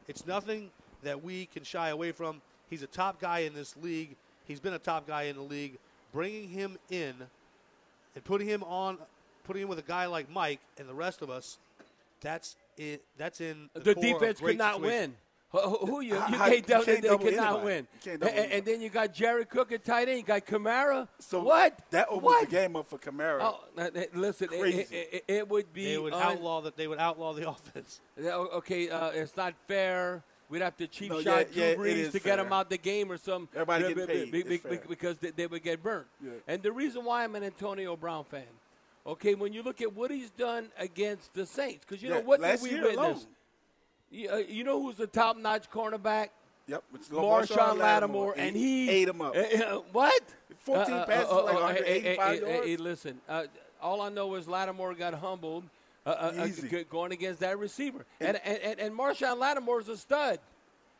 [0.08, 0.70] It's nothing
[1.04, 2.42] that we can shy away from.
[2.70, 4.16] He's a top guy in this league.
[4.48, 5.78] He's been a top guy in the league.
[6.14, 7.14] Bringing him in
[8.16, 8.98] and putting him on,
[9.46, 11.58] putting him with a guy like Mike and the rest of us,
[12.20, 13.02] that's it.
[13.18, 15.00] That's in the, The core of defense great could not situation.
[15.02, 15.16] win.
[15.52, 16.14] Who, who you?
[16.14, 16.86] You How- can't you double.
[16.86, 17.88] can't They double could not win.
[18.06, 20.18] And, and- and then you got Jared Cook at tight end.
[20.20, 21.08] You got Kamara.
[21.20, 21.78] so what?
[21.92, 22.50] That opens what?
[22.50, 23.40] the game up for Kamara.
[23.42, 23.60] Oh,
[24.14, 26.78] listen, it, it, it, it would be They would un- outlaw that.
[26.78, 28.00] They would outlaw the offense.
[28.18, 30.24] Okay, uh, it's not fair.
[30.50, 32.46] We'd have to cheap No, shot yeah, Drew yeah, Brees is to get fair.
[32.46, 33.48] him out the game or some.
[33.54, 34.32] Everybody be- getting be- paid.
[34.48, 36.08] be- It's be- because they, they would get burnt.
[36.24, 36.32] Yeah.
[36.48, 38.44] And the reason why I'm an Antonio Brown fan,
[39.08, 42.22] okay, when you look at what he's done against the Saints, because you Yeah, know
[42.26, 42.98] what last did we year witness?
[43.06, 43.26] alone.
[44.12, 46.30] You, uh, you know who's the top-notch cornerback?
[46.68, 46.84] Yep.
[46.96, 49.36] It's Marshon Lattimore, and he ate him up.
[49.36, 50.22] Uh, uh, what?
[50.60, 52.66] 14 Uh, uh, passes, uh, like uh, 185 hey, yards.
[52.68, 53.22] hey, listen,
[53.82, 55.64] all I know is Lattimore got humbled
[56.90, 60.40] going against that receiver, and And- and, and, Marshon Lattimore is a stud.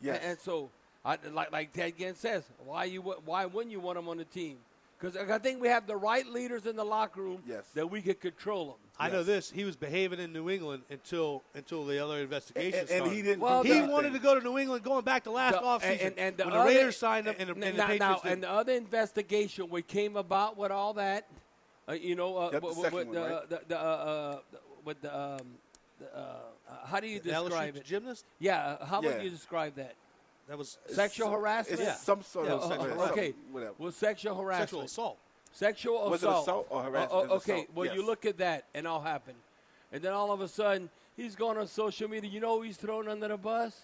[0.02, 0.18] Yes.
[0.22, 0.70] And, and so,
[1.06, 4.26] I, like like Ted Ginn says, why you why wouldn't you want him on the
[4.26, 4.58] team?
[5.00, 7.64] Because I think we have the right leaders in the locker room Yes.
[7.74, 8.76] that we could control them.
[9.02, 9.50] I know this.
[9.50, 13.16] He was behaving in New England until until the other investigation and, and started.
[13.16, 13.40] he didn't.
[13.42, 13.90] Well, He anything.
[13.92, 16.44] wanted to go to New England going back to last The- offseason and, and the
[16.46, 18.44] when the other- Raiders signed him and the, n- and the now, Patriots now, and
[18.44, 21.28] the other investigation what came about with all that,
[21.90, 23.50] uh, you know, uh, with, with one, the, right?
[23.50, 24.40] the, the, uh, uh,
[24.86, 25.40] with the, um,
[26.16, 26.34] uh, uh,
[26.86, 27.86] how do you The LSU describe it?
[27.86, 28.26] gymnast?
[28.40, 29.14] Yeah, uh, how Yeah.
[29.16, 29.96] would you describe that?
[30.48, 31.80] That was Sexual It's harassment.
[31.82, 31.96] Yeah.
[31.96, 33.06] some sort Yeah, of uh, sexual- okay.
[33.32, 33.74] something, Whatever.
[33.78, 34.70] Well, sexual harassment.
[34.70, 35.18] sexual assault.
[35.54, 36.44] Sexual Was it assault.
[36.44, 37.12] assault or harassment?
[37.14, 39.38] Oh, oh, It was okay, assault, well, you look at that, and all happened.
[39.92, 42.30] And then all of a sudden, he's going on social media.
[42.30, 43.82] You know who he's thrown under the bus?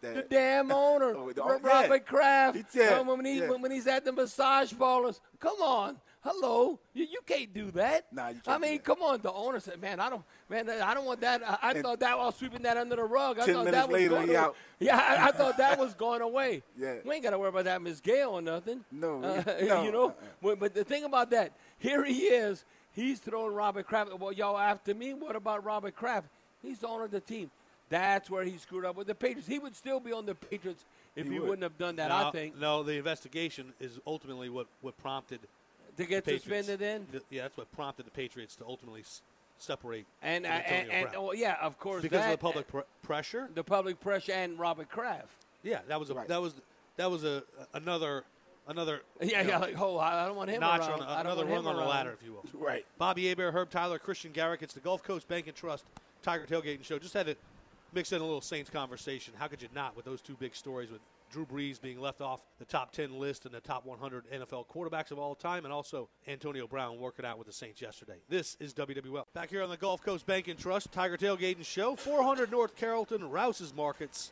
[0.00, 1.58] The damn owner, Oh, the- yeah.
[1.62, 2.56] Robert Kraft.
[2.72, 3.48] He- yeah, Uh, when, he, yeah.
[3.48, 8.06] when, when he's at the massage parlors, come on, hello, you, you can't do that.
[8.12, 8.84] Nah, you I can't do mean, that.
[8.84, 9.20] come on.
[9.20, 11.42] The owner said, "Man, I don't, man, I don't want that.
[11.46, 13.38] I, I thought that I was sweeping that under the rug.
[13.38, 14.36] I 10 thought minutes that was later, going he away.
[14.42, 14.56] out.
[14.80, 16.62] Yeah, I, I thought that was going away.
[16.78, 16.94] Yeah.
[17.04, 18.84] we ain't got to worry about that, Miss Gail, or nothing.
[18.90, 20.06] No, Uh, no, you know.
[20.08, 20.12] uh-uh.
[20.42, 22.64] But, but the thing about that, here he is.
[22.92, 24.18] He's throwing Robert Kraft.
[24.18, 25.14] Well, y'all after me.
[25.14, 26.28] What about Robert Kraft?
[26.62, 27.50] He's the owner of the team.
[27.90, 29.46] That's where he screwed up with the Patriots.
[29.46, 30.84] He would still be on the Patriots
[31.16, 31.48] if he, He would.
[31.50, 32.08] wouldn't have done that.
[32.08, 35.40] no, I think No, the investigation is ultimately what, what prompted
[35.96, 37.06] to get suspended in.
[37.12, 39.22] The- yeah, that's what prompted the Patriots to ultimately s-
[39.58, 41.24] separate And uh, from and, and, Brown.
[41.24, 43.48] oh, yeah, of course, because that, of the public uh, pr- pressure.
[43.54, 45.28] the public pressure, and Robert Kraft.
[45.62, 46.28] Yeah, that was a Right.
[46.28, 46.54] that was
[46.96, 48.24] that was a another
[48.68, 49.58] another Yeah, you yeah.
[49.58, 51.00] Like, oh, I I don't want him notch around.
[51.02, 52.44] on I don't another want rung on the ladder, if you will.
[52.54, 52.84] Right.
[52.98, 54.62] Bobby Hebert, Herb Tyler, Christian Garrick.
[54.62, 55.84] It's the Gulf Coast Bank and Trust
[56.22, 56.98] Tiger Tailgating Show.
[56.98, 57.36] Just had to
[57.92, 59.32] mix in a little Saints conversation.
[59.38, 61.00] How could you not with those two big stories with
[61.34, 65.10] Drew Brees being left off the top 10 list and the top 100 NFL quarterbacks
[65.10, 68.18] of all time, and also Antonio Brown working out with the Saints yesterday.
[68.28, 69.24] This is WWL.
[69.34, 73.28] Back here on the Gulf Coast Bank and Trust Tiger Tailgating Show, 400 North Carrollton,
[73.28, 74.30] Rouse's Markets,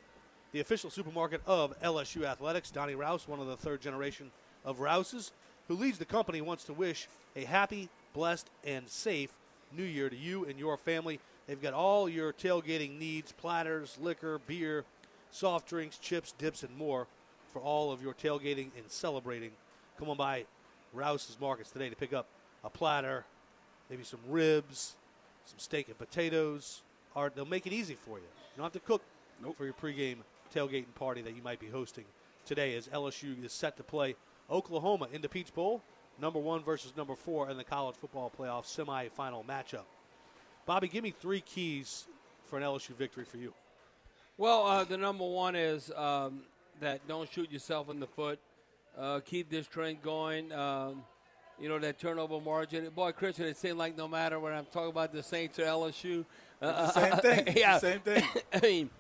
[0.53, 2.71] the official supermarket of LSU Athletics.
[2.71, 4.31] Donnie Rouse, one of the third generation
[4.65, 5.33] of Rouse's,
[5.67, 9.33] who leads the company, wants to wish a happy, blessed, and safe
[9.77, 11.19] new year to you and your family.
[11.49, 14.85] They've got all your tailgating needs platters, liquor, beer,
[15.33, 17.09] soft drinks, chips, dips, and more
[17.53, 19.51] for all of your tailgating and celebrating.
[19.99, 20.45] Come on by
[20.93, 22.29] Rouse's Markets today to pick up
[22.63, 23.25] a platter,
[23.91, 24.95] maybe some ribs,
[25.47, 26.83] some steak and potatoes.
[27.15, 28.25] Or they'll make it easy for you.
[28.25, 29.03] You don't have to cook
[29.57, 30.19] for your pregame
[30.55, 32.05] tailgating party that you might be hosting
[32.47, 34.15] today as LSU is set to play
[34.51, 35.83] Oklahoma in the Peach Bowl,
[36.21, 39.85] number one versus number four in the college football playoff semifinal matchup.
[40.67, 42.07] Bobby, give me three keys
[42.47, 43.53] for an LSU victory for you.
[44.39, 46.41] Well, uh, the number one is um,
[46.81, 48.39] that don't shoot yourself in the foot.
[48.99, 50.53] Uh, keep this trend going.
[50.53, 51.03] Um,
[51.61, 52.89] you know, that turnover margin.
[52.91, 56.25] Boy, Christian, it seemed like no matter what I'm talking about the Saints or LSU.
[56.61, 57.57] Uh, same thing.
[57.57, 57.79] yeah.
[57.79, 58.25] Same thing.
[58.53, 58.91] I mean,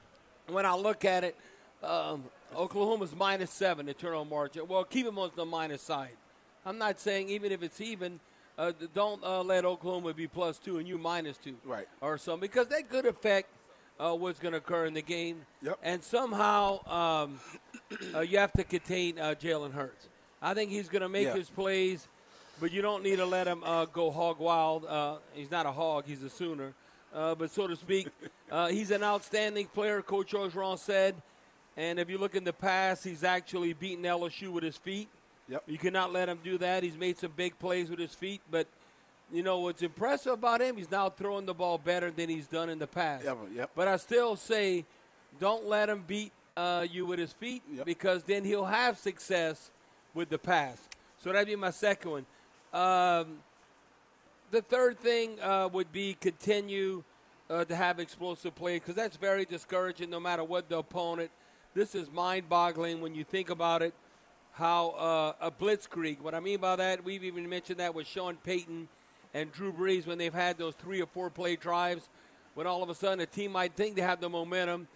[0.48, 1.36] when I look at it,
[1.82, 4.68] um, Oklahoma's minus seven, the turnover margin.
[4.68, 6.16] Well, keep them on the minus side.
[6.64, 8.20] I'm not saying even if it's even,
[8.58, 11.56] uh, don't uh, let Oklahoma be plus two and you minus two.
[11.64, 11.88] Right.
[12.00, 13.48] Or something, because that could affect
[13.98, 15.42] uh, what's going to occur in the game.
[15.62, 15.78] Yep.
[15.82, 17.40] And somehow um,
[18.14, 20.08] uh, you have to contain uh, Jalen Hurts.
[20.40, 21.34] I think he's going to make Yeah.
[21.34, 22.08] his plays,
[22.60, 24.84] but you don't need to let him uh, go hog wild.
[24.84, 26.74] Uh, he's not a hog; he's a Sooner.
[27.14, 28.08] Uh, but so to speak,
[28.50, 30.00] uh, he's an outstanding player.
[30.00, 31.14] Coach Orgeron said,
[31.76, 35.08] and if you look in the past, he's actually beaten LSU with his feet.
[35.48, 35.64] Yep.
[35.66, 36.82] You cannot let him do that.
[36.82, 38.66] He's made some big plays with his feet, but
[39.32, 40.76] you know what's impressive about him?
[40.76, 43.24] He's now throwing the ball better than he's done in the past.
[43.24, 43.70] Yep, yep.
[43.74, 44.84] But I still say,
[45.40, 47.86] don't let him beat uh, you with his feet Yep.
[47.86, 49.70] because then he'll have success
[50.14, 50.76] with the pass.
[51.22, 52.26] So that'd be my second one.
[52.74, 53.38] Um,
[54.50, 57.02] the third thing uh, would be continue
[57.48, 61.30] uh, to have explosive play because that's very discouraging no matter what the opponent.
[61.74, 63.94] This is mind boggling when you think about it.
[64.52, 68.36] How uh, a blitzkrieg, what I mean by that, we've even mentioned that with Sean
[68.44, 68.88] Payton
[69.34, 72.08] and Drew Brees when they've had those three or four play drives,
[72.54, 74.88] when all of a sudden a team might think they have the momentum,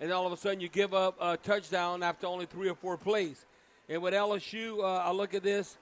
[0.00, 2.96] and all of a sudden you give up a touchdown after only three or four
[2.96, 3.46] plays.
[3.88, 5.76] And with LSU, uh, I look at this,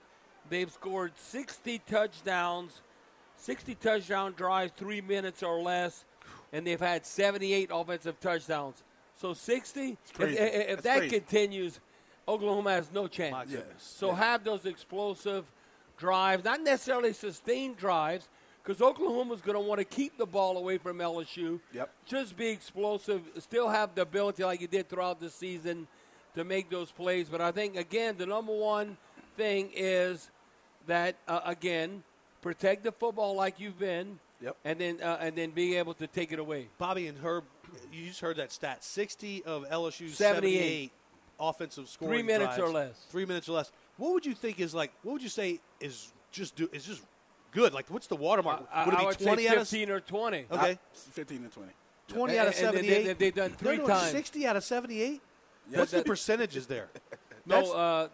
[0.50, 2.82] they've scored 60 touchdowns
[3.42, 6.04] 60 touchdown drives, three minutes or less,
[6.52, 8.82] and they've had 78 offensive touchdowns.
[9.16, 11.18] So 60, if, if- that crazy.
[11.18, 11.80] continues,
[12.26, 13.50] Oklahoma has no chance.
[13.50, 13.60] Yeah.
[13.78, 15.44] So have those explosive
[15.96, 18.28] drives, not necessarily sustained drives,
[18.62, 21.58] because Oklahoma's going to want to keep the ball away from LSU.
[21.72, 21.90] Yep.
[22.06, 25.86] Just be explosive, still have the ability like you did throughout the season
[26.34, 27.28] to make those plays.
[27.28, 28.96] But I think again, the number one
[29.36, 30.30] thing is
[30.86, 32.02] that uh, again,
[32.40, 34.56] protect the football like you've been, Yep.
[34.64, 36.68] and then uh, and then be able to take it away.
[36.78, 37.44] Bobby and Herb,
[37.92, 38.82] you just heard that stat.
[38.82, 40.90] 60 of LSU's 78.
[40.90, 40.92] 78
[41.38, 43.06] offensive scoring Three minutes drives, or less.
[43.08, 43.70] Three minutes or less.
[43.96, 44.92] What would you think is like?
[45.02, 47.02] What would you say is just do is just
[47.52, 47.72] good?
[47.72, 48.66] Like, what's the watermark?
[48.72, 50.46] I, would it I be would 20 say out of 15 or 20.
[50.50, 50.78] Okay.
[50.92, 51.72] 15 and 20.
[52.08, 53.18] 20 And- out of and then they- 78?
[53.18, 54.10] they've done three no, no, times.
[54.10, 55.20] 60 out of 78?
[55.70, 56.88] Yeah, What's the percentages there?
[57.46, 58.08] No, uh,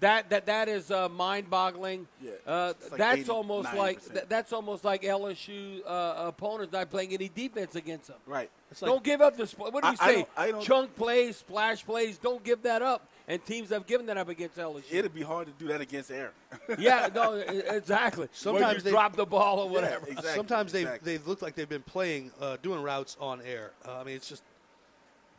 [0.00, 2.06] that that that is uh, mind-boggling.
[2.22, 4.12] Yeah, uh, like that's 80, almost like 90%.
[4.14, 8.16] that, that's almost like LSU uh, opponents not playing any defense against them.
[8.26, 8.50] Right.
[8.80, 10.14] Like- don't give up the sp- what do you I- I say?
[10.14, 12.16] don't- I don't- Chunk plays, splash plays.
[12.18, 13.08] Don't give that up.
[13.28, 14.82] And teams have given that up against LSU.
[14.90, 16.32] It'd be hard to do that against Aaron.
[16.78, 18.28] yeah, no, exactly.
[18.32, 20.06] Sometimes they- drop the ball or whatever.
[20.06, 21.12] Yeah, exactly, Sometimes they've, exactly.
[21.16, 23.72] they've looked like they've been playing, uh, doing routes on air.
[23.86, 24.42] Uh, I mean, it's just,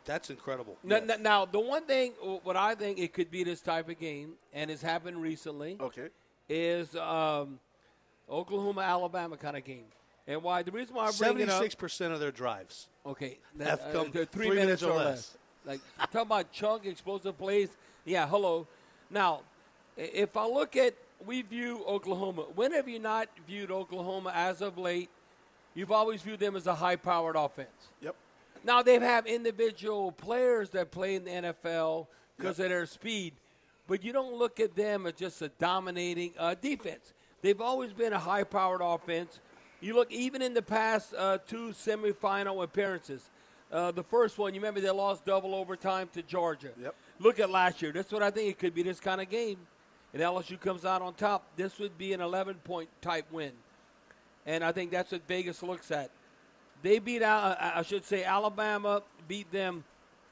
[0.04, 0.76] that's incredible.
[0.82, 2.12] Now, now- now, the one thing,
[2.42, 6.08] what I think it could be this type of game, and it's happened recently, Okay.
[6.48, 7.58] is um,
[8.30, 9.86] Oklahoma Alabama kind of game.
[10.26, 10.62] And why?
[10.62, 11.62] The reason why I bring it up.
[11.62, 12.88] 76% of their drives.
[13.04, 15.06] Okay, Have uh, come three, three minutes, minutes or or less.
[15.06, 15.36] less.
[15.66, 17.68] Like talk about chunk explosive plays.
[18.06, 18.66] Yeah, hello.
[19.10, 19.40] Now,
[19.96, 20.94] if I look at
[21.26, 22.42] we view Oklahoma.
[22.54, 25.08] When have you not viewed Oklahoma as of late?
[25.74, 27.68] You've always viewed them as a high-powered offense.
[28.00, 28.14] Yep.
[28.64, 33.34] Now they have individual players that play in the NFL because of their speed,
[33.86, 37.12] but you don't look at them as just a dominating uh, defense.
[37.42, 39.38] They've always been a high-powered offense.
[39.82, 43.28] You look even in the past uh, two semifinal appearances.
[43.70, 46.70] Uh, the first one, you remember they lost double overtime to Georgia.
[46.80, 46.94] Yep.
[47.18, 47.92] Look at last year.
[47.92, 48.82] That's what I think it could be.
[48.82, 49.58] This kind of game,
[50.14, 51.44] and LSU comes out on top.
[51.56, 53.52] This would be an 11-point type win,
[54.46, 56.10] and I think that's what Vegas looks at.
[56.84, 59.84] They beat out, I should say, Alabama beat them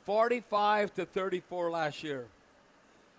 [0.04, 2.26] 45 to 34 last year.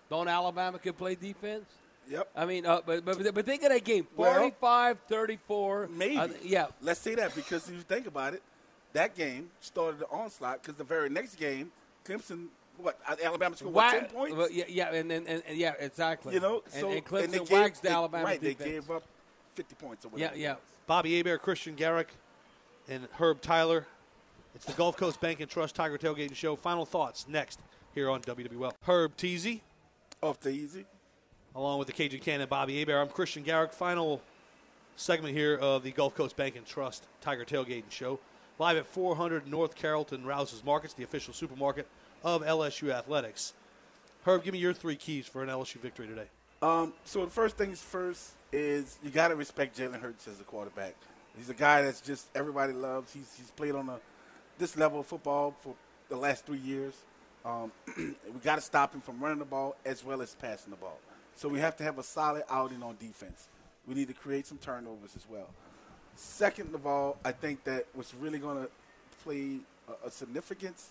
[0.08, 1.64] Don't Alabama can play defense?
[2.08, 2.28] Yep.
[2.36, 5.88] I mean, uh, but, but but think of that game, Well, 45 34.
[5.88, 6.16] Maybe.
[6.16, 6.66] Uh, yeah.
[6.80, 8.42] Let's say that because if you think about it,
[8.92, 11.72] that game started the onslaught because the very next game,
[12.06, 12.46] Clemson,
[12.78, 14.36] what Alabama scored what, ten points.
[14.36, 16.34] well, yeah, yeah, and, and, and, and yeah, exactly.
[16.34, 18.58] you know, and, so and Clemson they gave- waxed the they- Alabama right, defense.
[18.58, 19.02] They gave up
[19.54, 20.34] fifty points or yeah, whatever.
[20.36, 20.54] it yeah.
[20.86, 22.08] Bobby Hebert, Christian Garrick,
[22.88, 23.86] and Herb Tyler.
[24.54, 26.54] It's the Gulf Coast Bank and Trust Tiger Tailgating Show.
[26.56, 27.58] Final thoughts next
[27.94, 28.72] here on WWL.
[28.82, 29.60] Herb Teasy,
[30.22, 30.84] Off the easy.
[31.54, 32.96] along with the Cajun Cannon, Bobby Hebert.
[32.96, 33.72] I'm Christian Garrick.
[33.72, 34.22] Final
[34.96, 38.20] segment here of the Gulf Coast Bank and Trust Tiger Tailgating Show.
[38.58, 41.88] Live at 400 North Carrollton Rouse's Markets, the official supermarket
[42.22, 43.52] of LSU Athletics.
[44.24, 46.26] Herb, give me your three keys for an LSU victory today.
[46.62, 50.44] Um, so the first things first is you got to respect Jalen Hurts as a
[50.44, 50.94] quarterback.
[51.36, 53.12] He's a guy that's just everybody loves.
[53.12, 53.98] He's he's played on a
[54.58, 55.74] this level of football for
[56.08, 56.94] the last three years.
[57.44, 60.76] Um, we got to stop him from running the ball as well as passing the
[60.76, 60.98] ball.
[61.36, 63.48] So we have to have a solid outing on defense.
[63.86, 65.48] We need to create some turnovers as well.
[66.16, 68.70] Second of all, I think that what's really going to
[69.24, 70.90] play a, a significance,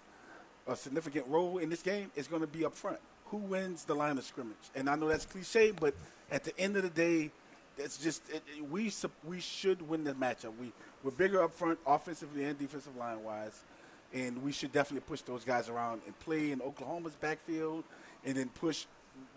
[0.68, 3.00] a significant role in this game is going to be up front.
[3.28, 4.58] Who wins the line of scrimmage?
[4.76, 5.96] And I know that's cliche, but
[6.30, 7.32] at the end of the day,
[7.78, 8.92] it's just it, it- we
[9.26, 10.52] we should win the matchup.
[10.60, 10.72] We
[11.04, 13.64] we're bigger up front, offensively and defensive line wise,
[14.14, 17.84] and we should definitely push those guys around and play in Oklahoma's backfield,
[18.26, 18.86] and then push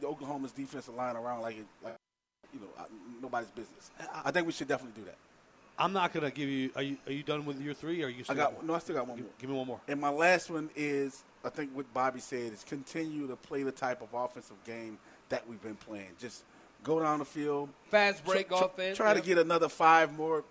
[0.00, 1.94] the Oklahoma's defensive line around like it, like
[2.52, 2.66] you know
[3.20, 3.90] nobody's business.
[4.24, 5.16] I think we should definitely do that.
[5.78, 6.70] I'm not going to give you.
[6.74, 8.02] Are you are you done with your three?
[8.02, 8.20] Or are you?
[8.20, 9.34] I Still got no, I still got one Give, more.
[9.38, 9.80] give me one more.
[9.88, 13.72] And my last one is, I think what Bobby said is continue to play the
[13.72, 16.10] type of offensive game that we've been playing.
[16.18, 16.44] Just
[16.86, 18.96] go down the field, Fast break try, try- offense.
[18.96, 20.44] Try to get another five more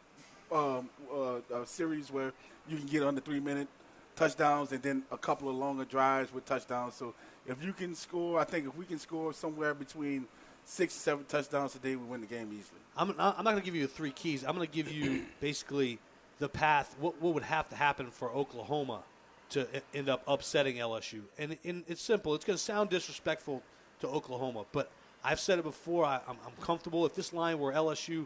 [0.51, 2.33] um, uh, uh, series where
[2.67, 3.67] you can get under three minute
[4.15, 6.93] touchdowns and then a couple of longer drives with touchdowns.
[6.95, 7.13] So
[7.47, 10.27] if you can score, I think if we can score somewhere between
[10.65, 12.81] six, seven touchdowns a day, we win the game easily.
[12.97, 14.43] I'm, I'm not going to give you three keys.
[14.43, 15.99] I'm going to give you basically
[16.39, 16.95] the path.
[16.99, 19.03] What, what would have to happen for Oklahoma
[19.51, 21.21] to end up upsetting LSU?
[21.37, 22.35] And, and it's simple.
[22.35, 23.61] It's going to sound disrespectful
[24.01, 24.91] to Oklahoma, but
[25.25, 26.05] I've said it before.
[26.05, 28.25] I, I'm, I'm comfortable if this line were LSU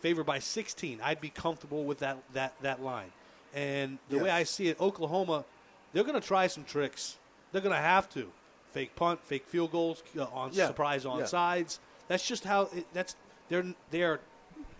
[0.00, 1.00] favored by 16.
[1.02, 3.12] I'd be comfortable with that that that line.
[3.54, 5.44] And the way I see it, Oklahoma,
[5.92, 7.16] they're going to try some tricks.
[7.52, 8.30] They're going to have to
[8.72, 10.68] fake punt, fake field goals, uh, on Yeah.
[10.68, 11.24] surprise on Yeah.
[11.26, 11.80] sides.
[12.08, 13.16] That's just how it, that's
[13.48, 14.20] they're they are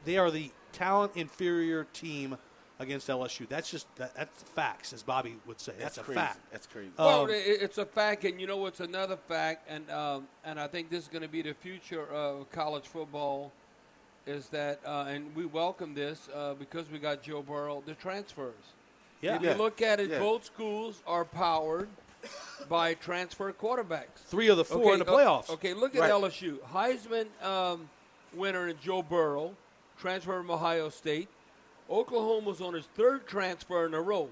[0.05, 2.37] they are the talent inferior team
[2.81, 3.47] against LSU.
[3.49, 5.73] That's just that, that's facts, as Bobby would say.
[5.79, 6.19] That's, a crazy.
[6.21, 6.39] fact.
[6.51, 6.91] That's crazy.
[6.99, 10.59] Well, Um, i- it's a fact, and you know what's another fact, and um, and
[10.59, 13.53] I think this is going to be the future of college football,
[14.27, 18.55] is that, uh, and we welcome this uh, because we got Joe Burrow, the transfers.
[19.21, 19.37] Yeah.
[19.37, 19.53] If Yeah.
[19.53, 20.19] you look at it, Yeah.
[20.19, 21.89] both schools are powered
[22.69, 24.25] by transfer quarterbacks.
[24.27, 25.51] Three of the four in the uh, playoffs.
[25.51, 26.11] Okay, look at Right.
[26.11, 26.59] LSU.
[26.73, 27.89] Heisman um,
[28.35, 29.55] winner in Joe Burrow,
[29.99, 31.29] transfer from Ohio State.
[31.91, 34.29] Oklahoma's on his third transfer in a row.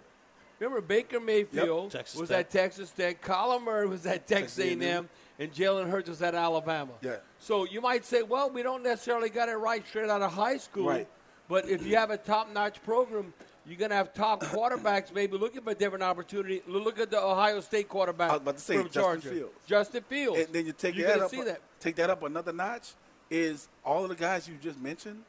[0.61, 2.39] Remember Baker Mayfield Texas was Tech.
[2.41, 5.09] at Texas Tech, Kyler Murray was at Texas Texas A&M, A&M.
[5.39, 6.93] and Jalen Hurts was at Alabama.
[7.01, 7.17] Yeah.
[7.39, 10.57] So you might say, well, we don't necessarily got it right straight out of high
[10.57, 10.89] school.
[10.89, 11.09] Right.
[11.49, 13.33] But if you have a top-notch program,
[13.67, 16.63] you're going to have top quarterbacks maybe looking for a different opportunity.
[16.67, 19.31] Look at the Ohio State quarterback I was about to say, from Justin Georgia.
[19.31, 19.55] Fields.
[19.67, 20.41] Justin Fields.
[20.41, 21.31] And then you take You're that up.
[21.31, 21.61] see that.
[21.81, 22.93] Take that up another notch.
[23.31, 25.23] Is all of the guys you just mentioned were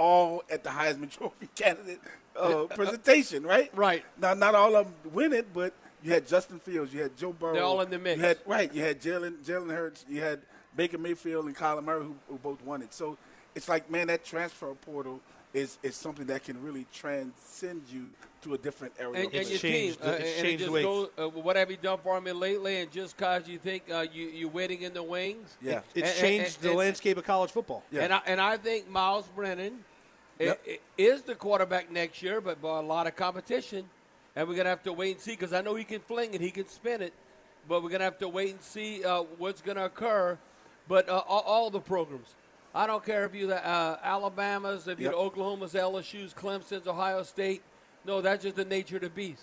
[0.00, 2.00] all at the Heisman Trophy candidate
[2.36, 3.70] uh, presentation, right?
[3.74, 4.02] Right.
[4.18, 7.32] Now, not all of them win it, but you had Justin Fields, you had Joe
[7.34, 7.52] Burrow.
[7.54, 8.16] They're all in the mix.
[8.18, 8.72] You had right.
[8.72, 10.04] You had Jalen Jalen Hurts.
[10.08, 10.40] You had
[10.74, 12.94] Baker Mayfield and Kyler Murray, who, who both won it.
[12.94, 13.18] So
[13.54, 15.20] it's like, man, that transfer portal
[15.52, 18.06] is is something that can really transcend you
[18.42, 19.16] to a different area.
[19.16, 19.70] and, of and It's your play.
[19.70, 19.80] team.
[19.96, 21.98] changed- Uh, it's and it changed just the way- goes, uh, what have you done
[22.02, 22.80] for me lately?
[22.80, 25.58] And just cause you think uh, you you're waiting in the wings.
[25.60, 25.80] Yeah.
[25.94, 27.82] It's And- changed and- the and- landscape of college football.
[27.90, 28.04] Yeah.
[28.04, 29.84] And I and I think Myles Brennan
[30.40, 30.62] i- Yep.
[30.68, 33.88] i- is the quarterback next year, but by a lot of competition,
[34.36, 36.40] and we're gonna have to wait and see because I know he can fling it,
[36.40, 37.12] he can spin it,
[37.68, 40.38] but we're gonna have to wait and see uh, what's gonna occur.
[40.88, 42.34] But uh, all, all the programs.
[42.74, 45.18] I don't care if you're the uh, Alabama's, if you're Yep.
[45.18, 47.62] the Oklahoma's, LSU's, Clemson's, Ohio State.
[48.04, 49.42] No, that's just the nature of the beast.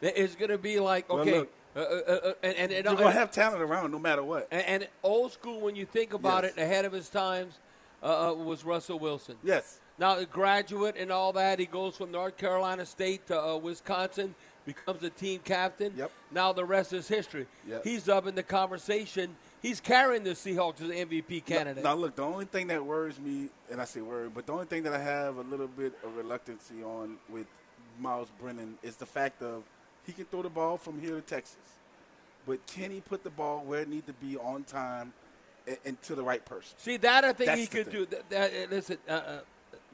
[0.00, 1.52] It's going to be like Well, okay, look.
[1.76, 4.48] uh, uh, uh, and and, and, You're gonna have talent around no matter what.
[4.50, 6.52] and, and old school when you think about Yes.
[6.56, 7.58] it, ahead of his times,
[8.02, 9.36] uh, uh, was Russell Wilson.
[9.42, 9.78] Yes.
[10.00, 14.34] Now, a graduate and all that, he goes from North Carolina State to uh, Wisconsin,
[14.64, 15.92] becomes a team captain.
[15.94, 16.10] Yep.
[16.32, 17.46] Now the rest is history.
[17.68, 17.84] Yep.
[17.84, 19.36] He's up in the conversation.
[19.60, 21.84] He's carrying the Seahawks as the MVP candidate.
[21.84, 24.64] Now, look, the only thing that worries me, and I say worry, but the only
[24.64, 27.46] thing that I have a little bit of reluctancy on with
[27.98, 29.64] Myles Brennan is the fact of
[30.06, 31.56] he can throw the ball from here to Texas,
[32.46, 35.12] but can he put the ball where it needs to be on time
[35.66, 36.78] and, and to the right person?
[36.78, 37.94] See that I think That's he could thing.
[37.94, 38.06] do.
[38.06, 39.40] That, that, uh, listen, uh, uh,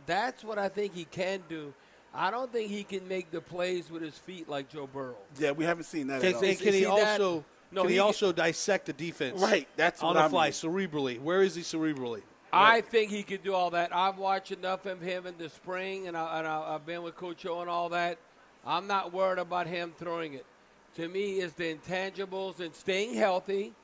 [0.07, 1.73] that's what I think he can do.
[2.15, 5.17] I don't think he can make the plays with his feet like Joe Burrow.
[5.39, 6.45] Yeah, we haven't seen that Can, at all.
[6.45, 6.91] and can he see that?
[6.91, 9.41] also No, can he, he- also dissect the defense?
[9.41, 10.53] Right, that's on what the I fly mean.
[10.53, 11.21] cerebrally.
[11.21, 12.23] Where is he cerebrally?
[12.53, 13.95] I think he could do all that.
[13.95, 17.17] I've watched enough of him in the spring, and, I, and I, I've been with
[17.17, 18.17] Coach O and all that.
[18.65, 20.47] I'm not worried about him throwing it.
[20.95, 23.75] To me, it's the intangibles and staying healthy.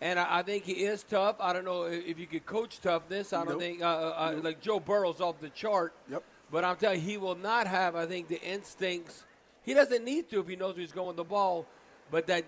[0.00, 1.36] And I, I think he is tough.
[1.40, 3.32] I don't know if, you could coach toughness.
[3.32, 3.60] I don't Nope.
[3.60, 5.94] think uh, uh, uh, like Joe Burrow's off the chart.
[6.10, 6.22] Yep.
[6.50, 7.96] But I'm telling you, he will not have.
[7.96, 9.24] I think the instincts.
[9.64, 11.66] He doesn't need to if he knows where he's going the ball.
[12.10, 12.44] But that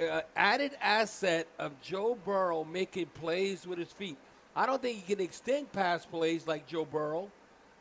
[0.00, 4.16] uh, added asset of Joe Burrow making plays with his feet.
[4.54, 7.30] I don't think he can extend pass plays like Joe Burrow,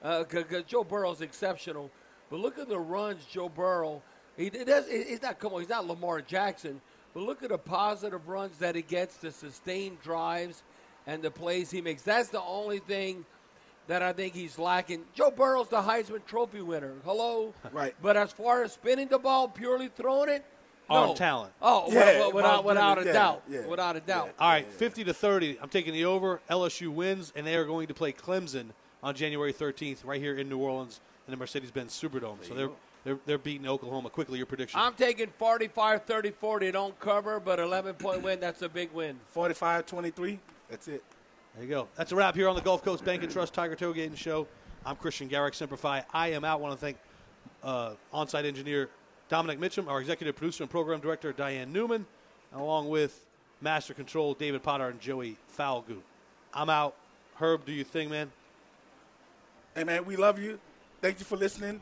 [0.01, 1.89] because Joe Burrow's exceptional.
[2.29, 4.01] But look at the runs Joe Burrow.
[4.37, 4.89] He does.
[4.89, 5.59] He's not come on.
[5.59, 6.81] He's not Lamar Jackson.
[7.13, 10.63] But look at the positive runs that he gets, the sustained drives,
[11.07, 12.03] and the plays he makes.
[12.03, 13.25] That's the only thing
[13.87, 15.03] that I think he's lacking.
[15.13, 16.93] Joe Burrow's the Heisman Trophy winner.
[17.03, 17.93] Hello, Right.
[18.01, 20.45] But as far as spinning the ball, purely throwing it,
[20.89, 21.15] Arm no.
[21.15, 21.53] talent.
[21.61, 24.33] Oh, Yeah, wi- without without a Brennan, yeah, doubt, yeah, without a doubt.
[24.39, 25.57] All right, 50 to 30.
[25.61, 26.41] I'm taking the over.
[26.49, 28.67] LSU wins, and they are going to play Clemson
[29.01, 32.45] on January 13th, right here in New Orleans in the Mercedes-Benz Superdome.
[32.45, 32.69] So they're
[33.03, 34.37] they're they're beating Oklahoma quickly.
[34.37, 34.79] Your prediction?
[34.79, 36.59] I'm taking 45-34.
[36.59, 38.39] They don't cover, but 11 point win.
[38.39, 39.19] That's a big win.
[39.35, 40.37] 45-23.
[40.69, 41.03] That's it.
[41.55, 41.87] There you go.
[41.95, 44.47] That's a wrap here on the Gulf Coast Bank and Trust Tiger Tailgating Show.
[44.85, 46.01] I'm Christian Garrick, Simplify.
[46.13, 46.61] I am out.
[46.61, 46.97] want to thank
[47.61, 48.89] uh, on-site engineer
[49.29, 52.05] Dominic Mitchum, our executive producer and program director Diane Newman,
[52.53, 53.25] along with
[53.61, 55.97] master control David Potter and Joey Falgu.
[56.53, 56.95] I'm out.
[57.35, 58.31] Herb, do you think, man?
[59.75, 60.59] Hey, man, we love you.
[61.01, 61.81] Thank you for listening.